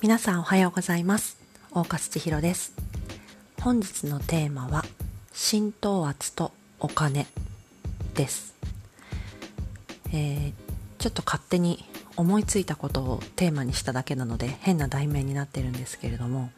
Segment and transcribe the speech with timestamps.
[0.00, 1.38] 皆さんおはようございます。
[1.72, 2.72] 大勝千尋です。
[3.60, 4.84] 本日のテーマは
[5.32, 7.26] 浸透圧とお金
[8.14, 8.54] です。
[10.12, 10.52] えー、
[10.98, 11.84] ちょっと勝手に
[12.16, 16.50] 思いついたことをテーマにしただけなので変な題名になってるんですけれども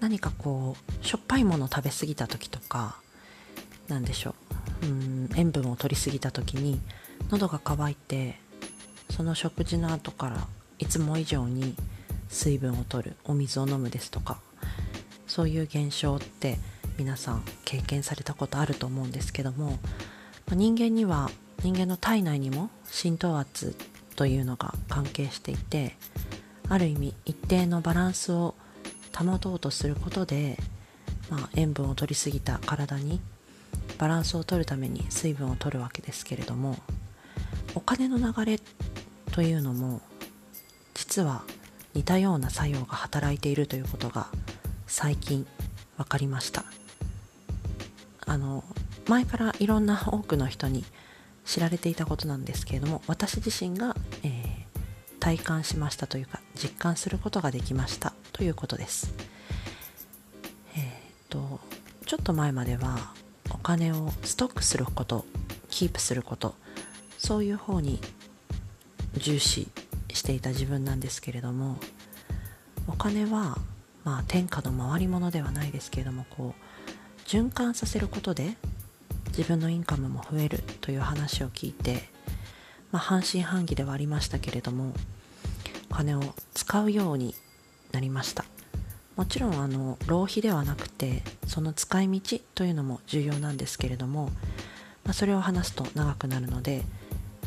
[0.00, 2.96] 何かこうしょっぱいものを食べ過ぎた時とか
[3.88, 4.34] 何でしょ
[4.82, 4.86] う。
[4.86, 6.78] うん塩分を取り過ぎた時に
[7.30, 8.38] 喉が渇いて
[9.08, 10.46] その食事の後から
[10.78, 11.74] いつも以上に
[12.28, 14.38] 水分を取るお水を飲むですとか
[15.26, 16.58] そういう現象って
[16.98, 19.78] 皆さん経験されたことあると思うんですけども
[20.50, 21.30] 人間には
[21.62, 23.76] 人間の体内にも浸透圧
[24.16, 25.96] というのが関係していて
[26.68, 28.54] ある意味一定のバランスを
[29.16, 30.58] 保とうとすることで、
[31.30, 33.20] まあ、塩分を取りすぎた体に
[33.98, 36.76] バランスを取るために水分を取るわけですけれども
[37.74, 38.60] お金の流れ
[39.32, 40.00] というのも
[41.18, 41.42] 実は
[41.94, 44.28] 似たような作用が働いているということが
[44.86, 45.48] 最近
[45.96, 46.64] 分かりました。
[48.24, 48.62] あの
[49.08, 50.84] 前からいろんな多くの人に
[51.44, 59.12] 知られていたことなんですけれども私自身が、えー、体感しましたというか実感することができましたということです。
[60.76, 60.90] えー、っ
[61.30, 61.58] と
[62.06, 63.12] ちょっと前までは
[63.50, 65.24] お金をストックすること
[65.68, 66.54] キープすること
[67.18, 67.98] そういう方に
[69.16, 69.66] 重視
[70.18, 71.76] していた自分なんですけれども
[72.86, 73.56] お金は
[74.04, 78.56] まあ天下の回り物ではないですけれどもこう循環させることで
[79.28, 82.08] 自分のインカムも増えるという話を聞いて、
[82.90, 84.92] まあ、半信半疑ではありましたけれども
[85.90, 86.22] お金を
[86.54, 87.34] 使うように
[87.92, 88.44] なりました。
[89.16, 94.26] もちろんあの浪費ではなくてその使い道というのも重要なんですけれども、
[95.04, 96.82] まあ、それを話すと長くなるので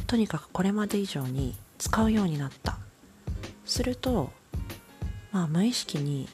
[0.05, 2.77] とにかくこれまで以上に使うようになった。
[3.65, 4.31] すると
[5.31, 6.30] まあ無意識に、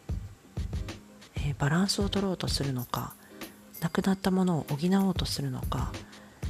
[1.36, 3.14] えー、バランスを取ろうとするのか
[3.80, 5.94] なくなったものを補おうとするのか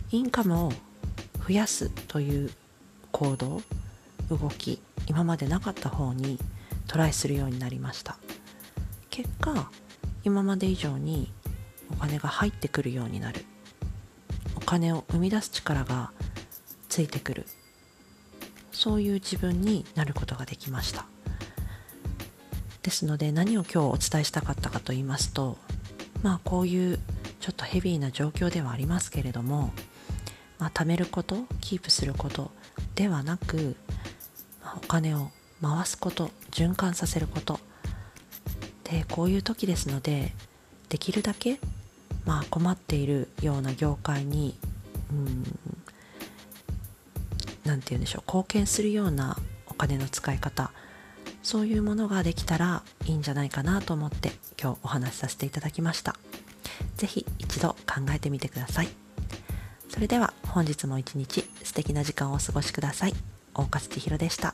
[0.09, 0.71] インカムを
[1.47, 2.51] 増やすという
[3.11, 3.61] 行動
[4.29, 6.39] 動き今までなかった方に
[6.87, 8.17] トライするようになりました。
[9.09, 9.69] 結果
[10.23, 11.31] 今まで以上に
[11.91, 13.45] お金が入ってくるようになる。
[14.55, 16.11] お金を生み出す力が
[16.89, 17.45] ついてくる。
[18.87, 21.07] そういう自分になることができました。
[22.83, 25.57] ですので何を今日お伝えしたかったかと言いますと
[26.23, 26.99] まあこういう
[27.41, 29.73] ちょっとヘビーな状況ではありますけれども、
[30.57, 32.49] まあ、貯めることキープすること
[32.95, 33.75] ではなく、
[34.63, 35.31] まあ、お金を
[35.61, 37.59] 回すこと循環させること。
[38.85, 40.31] でこういう時ですので
[40.87, 41.59] できるだけ、
[42.25, 44.57] まあ、困っているような業界に
[47.77, 50.71] 何て言うんでしょう貢献するようなお金の使い方
[51.43, 56.15] そういうものができたらいいんじゃないかなと思って今日お話しさせていただきました。
[56.95, 58.89] 是非一度考えてみてください。
[59.89, 63.13] それでは本日も一日素敵な時間をお過ごしください。
[63.53, 64.53] 大勝千尋でした。